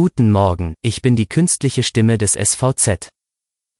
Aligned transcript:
Guten 0.00 0.30
Morgen, 0.30 0.74
ich 0.80 1.02
bin 1.02 1.16
die 1.16 1.26
künstliche 1.26 1.82
Stimme 1.82 2.18
des 2.18 2.34
SVZ. 2.34 3.08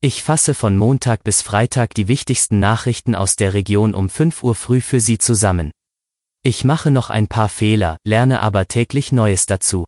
Ich 0.00 0.24
fasse 0.24 0.52
von 0.52 0.76
Montag 0.76 1.22
bis 1.22 1.42
Freitag 1.42 1.94
die 1.94 2.08
wichtigsten 2.08 2.58
Nachrichten 2.58 3.14
aus 3.14 3.36
der 3.36 3.54
Region 3.54 3.94
um 3.94 4.10
5 4.10 4.42
Uhr 4.42 4.56
früh 4.56 4.80
für 4.80 4.98
Sie 4.98 5.18
zusammen. 5.18 5.70
Ich 6.42 6.64
mache 6.64 6.90
noch 6.90 7.10
ein 7.10 7.28
paar 7.28 7.48
Fehler, 7.48 7.98
lerne 8.04 8.40
aber 8.40 8.66
täglich 8.66 9.12
Neues 9.12 9.46
dazu. 9.46 9.84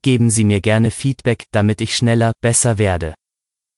Geben 0.00 0.30
Sie 0.30 0.44
mir 0.44 0.62
gerne 0.62 0.90
Feedback, 0.90 1.44
damit 1.50 1.82
ich 1.82 1.94
schneller, 1.94 2.32
besser 2.40 2.78
werde. 2.78 3.12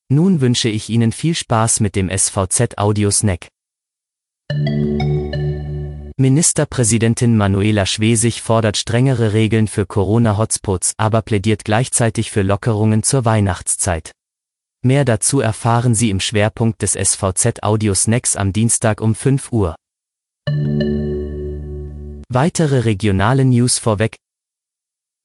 Nun 0.08 0.40
wünsche 0.40 0.68
ich 0.68 0.88
Ihnen 0.88 1.10
viel 1.10 1.34
Spaß 1.34 1.80
mit 1.80 1.96
dem 1.96 2.16
SVZ 2.16 2.78
Audio 2.78 3.10
Snack. 3.10 3.48
Ministerpräsidentin 6.22 7.36
Manuela 7.36 7.84
Schwesig 7.84 8.42
fordert 8.42 8.76
strengere 8.76 9.32
Regeln 9.32 9.66
für 9.66 9.86
Corona-Hotspots, 9.86 10.94
aber 10.96 11.20
plädiert 11.20 11.64
gleichzeitig 11.64 12.30
für 12.30 12.42
Lockerungen 12.42 13.02
zur 13.02 13.24
Weihnachtszeit. 13.24 14.12
Mehr 14.84 15.04
dazu 15.04 15.40
erfahren 15.40 15.96
Sie 15.96 16.10
im 16.10 16.20
Schwerpunkt 16.20 16.80
des 16.80 16.92
SVZ 16.92 17.64
Audio 17.64 17.94
Snacks 17.94 18.36
am 18.36 18.52
Dienstag 18.52 19.00
um 19.00 19.16
5 19.16 19.50
Uhr. 19.50 19.74
Weitere 22.28 22.78
regionale 22.84 23.44
News 23.44 23.78
vorweg. 23.78 24.16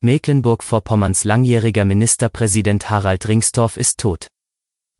Mecklenburg-Vorpommerns 0.03 1.25
langjähriger 1.25 1.85
Ministerpräsident 1.85 2.89
Harald 2.89 3.27
Ringstorff 3.27 3.77
ist 3.77 3.99
tot. 3.99 4.27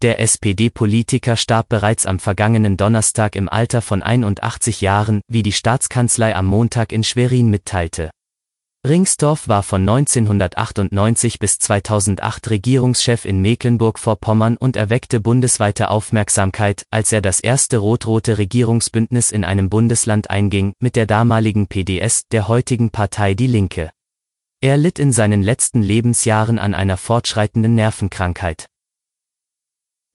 Der 0.04 0.20
SPD-Politiker 0.20 1.36
starb 1.38 1.70
bereits 1.70 2.06
am 2.06 2.20
vergangenen 2.20 2.78
Donnerstag 2.78 3.36
im 3.36 3.50
Alter 3.50 3.82
von 3.82 4.04
81 4.04 4.82
Jahren, 4.82 5.22
wie 5.28 5.42
die 5.42 5.52
Staatskanzlei 5.52 6.36
am 6.36 6.46
Montag 6.46 6.92
in 6.92 7.04
Schwerin 7.04 7.50
mitteilte. 7.50 8.12
Ringsdorf 8.88 9.48
war 9.48 9.64
von 9.64 9.82
1998 9.82 11.40
bis 11.40 11.58
2008 11.58 12.52
Regierungschef 12.52 13.26
in 13.26 13.42
Mecklenburg-Vorpommern 13.42 14.56
und 14.58 14.76
erweckte 14.76 15.20
bundesweite 15.20 15.90
Aufmerksamkeit, 15.90 16.84
als 16.92 17.12
er 17.12 17.23
das 17.23 17.40
erste 17.40 17.80
rot-rote 17.80 18.38
Regierungsbündnis 18.38 19.31
in 19.31 19.44
einem 19.44 19.72
Bundesland 19.72 20.30
einging, 20.30 20.73
mit 20.80 20.95
der 20.95 21.08
damaligen 21.08 21.66
PDS, 21.66 22.28
der 22.31 22.48
heutigen 22.48 22.92
Partei 22.92 23.34
Die 23.34 23.48
Linke. 23.48 23.90
Er 24.62 24.78
litt 24.78 25.00
in 25.00 25.12
seinen 25.12 25.42
letzten 25.42 25.81
Lebensjahren 25.81 26.59
an 26.59 26.75
einer 26.75 26.98
fortschreitenden 26.98 27.73
Nervenkrankheit. 27.73 28.68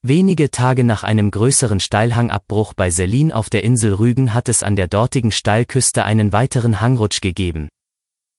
Wenige 0.05 0.50
Tage 0.50 0.83
nach 0.83 1.05
einem 1.05 1.31
größeren 1.31 1.78
Steilhangabbruch 1.78 2.75
bei 2.75 2.91
Selin 2.91 3.31
auf 3.31 3.50
der 3.50 3.62
Insel 3.62 3.95
Rügen 3.95 4.34
hat 4.34 4.48
es 4.48 4.64
an 4.64 4.75
der 4.75 4.89
dortigen 4.89 5.31
Steilküste 5.31 6.05
einen 6.05 6.33
weiteren 6.33 6.81
Hangrutsch 6.81 7.20
gegeben. 7.20 7.69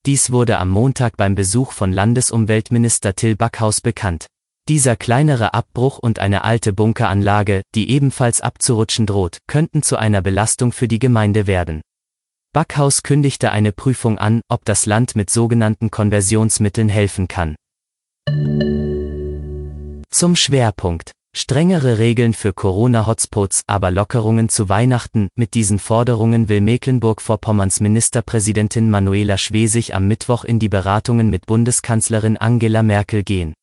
Dies 0.06 0.34
wurde 0.34 0.58
am 0.58 0.70
Montag 0.70 1.16
beim 1.16 1.36
Besuch 1.36 1.72
von 1.72 1.94
Landesumweltminister 1.94 3.16
Till 3.16 3.38
Backhaus 3.38 3.80
bekannt. 3.80 4.28
Dieser 4.68 4.98
kleinere 4.98 5.54
Abbruch 5.54 6.00
und 6.00 6.20
eine 6.20 6.44
alte 6.44 6.74
Bunkeranlage, 6.74 7.62
die 7.76 7.92
ebenfalls 7.92 8.42
abzurutschen 8.42 9.06
droht, 9.06 9.38
könnten 9.48 9.84
zu 9.84 9.96
einer 9.96 10.22
Belastung 10.22 10.74
für 10.74 10.90
die 10.90 11.00
Gemeinde 11.00 11.48
werden. 11.48 11.80
Backhaus 12.52 13.04
kündigte 13.04 13.54
eine 13.54 13.72
Prüfung 13.72 14.18
an, 14.18 14.42
ob 14.50 14.66
das 14.66 14.86
Land 14.86 15.16
mit 15.16 15.30
sogenannten 15.30 15.92
Konversionsmitteln 15.92 16.90
helfen 16.90 17.30
kann. 17.30 17.56
Zum 20.10 20.36
Schwerpunkt. 20.36 21.14
Strengere 21.36 21.98
Regeln 21.98 22.34
für 22.34 22.54
Corona-Hotspots, 22.54 23.64
aber 23.68 23.92
Lockerungen 23.92 24.50
zu 24.50 24.70
Weihnachten. 24.70 25.28
Mit 25.36 25.56
diesen 25.56 25.78
Forderungen 25.78 26.48
will 26.48 26.62
Mecklenburg-Vorpommerns 26.62 27.80
Ministerpräsidentin 27.80 28.90
Manuela 28.90 29.38
Schwesig 29.38 29.94
am 29.94 30.08
Mittwoch 30.08 30.46
in 30.46 30.60
die 30.60 30.70
Beratungen 30.70 31.30
mit 31.30 31.46
Bundeskanzlerin 31.46 32.38
Angela 32.38 32.82
Merkel 32.82 33.24
gehen. 33.24 33.54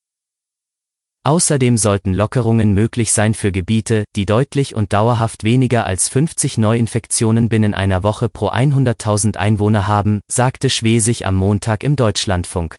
Außerdem 1.24 1.76
sollten 1.76 2.12
Lockerungen 2.12 2.74
möglich 2.74 3.12
sein 3.12 3.34
für 3.34 3.50
Gebiete, 3.50 4.04
die 4.14 4.26
deutlich 4.26 4.74
und 4.74 4.92
dauerhaft 4.92 5.42
weniger 5.44 5.86
als 5.86 6.08
50 6.08 6.58
Neuinfektionen 6.58 7.48
binnen 7.48 7.74
einer 7.74 8.02
Woche 8.02 8.28
pro 8.28 8.48
100.000 8.48 9.36
Einwohner 9.36 9.86
haben, 9.86 10.20
sagte 10.30 10.70
Schwesig 10.70 11.24
am 11.24 11.36
Montag 11.36 11.82
im 11.84 11.96
Deutschlandfunk. 11.96 12.76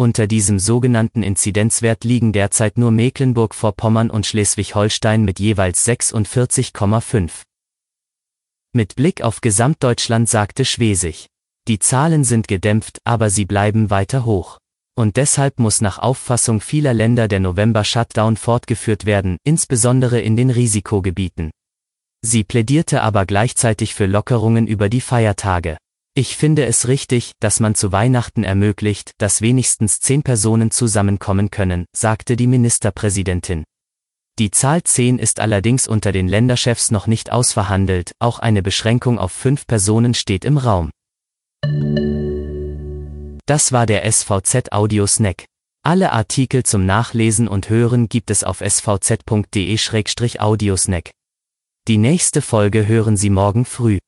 Unter 0.00 0.28
diesem 0.28 0.60
sogenannten 0.60 1.24
Inzidenzwert 1.24 2.04
liegen 2.04 2.32
derzeit 2.32 2.78
nur 2.78 2.92
Mecklenburg-Vorpommern 2.92 4.10
und 4.10 4.26
Schleswig-Holstein 4.26 5.24
mit 5.24 5.40
jeweils 5.40 5.84
46,5. 5.88 7.42
Mit 8.72 8.94
Blick 8.94 9.22
auf 9.22 9.40
Gesamtdeutschland 9.40 10.28
sagte 10.28 10.64
Schwesig. 10.64 11.26
Die 11.66 11.80
Zahlen 11.80 12.22
sind 12.22 12.46
gedämpft, 12.46 13.00
aber 13.02 13.28
sie 13.28 13.44
bleiben 13.44 13.90
weiter 13.90 14.24
hoch. 14.24 14.58
Und 14.94 15.16
deshalb 15.16 15.58
muss 15.58 15.80
nach 15.80 15.98
Auffassung 15.98 16.60
vieler 16.60 16.94
Länder 16.94 17.26
der 17.26 17.40
November-Shutdown 17.40 18.36
fortgeführt 18.36 19.04
werden, 19.04 19.36
insbesondere 19.42 20.20
in 20.20 20.36
den 20.36 20.50
Risikogebieten. 20.50 21.50
Sie 22.22 22.44
plädierte 22.44 23.02
aber 23.02 23.26
gleichzeitig 23.26 23.96
für 23.96 24.06
Lockerungen 24.06 24.68
über 24.68 24.88
die 24.88 25.00
Feiertage. 25.00 25.76
Ich 26.18 26.36
finde 26.36 26.66
es 26.66 26.88
richtig, 26.88 27.30
dass 27.38 27.60
man 27.60 27.76
zu 27.76 27.92
Weihnachten 27.92 28.42
ermöglicht, 28.42 29.12
dass 29.18 29.40
wenigstens 29.40 30.00
zehn 30.00 30.24
Personen 30.24 30.72
zusammenkommen 30.72 31.52
können, 31.52 31.84
sagte 31.94 32.34
die 32.34 32.48
Ministerpräsidentin. 32.48 33.62
Die 34.40 34.50
Zahl 34.50 34.82
10 34.82 35.20
ist 35.20 35.38
allerdings 35.38 35.86
unter 35.86 36.10
den 36.10 36.26
Länderchefs 36.26 36.90
noch 36.90 37.06
nicht 37.06 37.30
ausverhandelt, 37.30 38.10
auch 38.18 38.40
eine 38.40 38.64
Beschränkung 38.64 39.20
auf 39.20 39.30
fünf 39.30 39.68
Personen 39.68 40.12
steht 40.12 40.44
im 40.44 40.58
Raum. 40.58 40.90
Das 43.46 43.70
war 43.70 43.86
der 43.86 44.10
SVZ 44.10 44.72
Audio 44.72 45.06
Snack. 45.06 45.44
Alle 45.84 46.10
Artikel 46.10 46.64
zum 46.64 46.84
Nachlesen 46.84 47.46
und 47.46 47.70
Hören 47.70 48.08
gibt 48.08 48.32
es 48.32 48.42
auf 48.42 48.60
svz.de-audiosnack. 48.60 51.10
Die 51.86 51.98
nächste 51.98 52.42
Folge 52.42 52.88
hören 52.88 53.16
Sie 53.16 53.30
morgen 53.30 53.64
früh. 53.64 53.98